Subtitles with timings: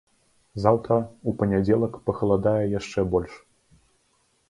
[0.63, 0.97] Заўтра,
[1.31, 3.33] у панядзелак пахаладае яшчэ больш.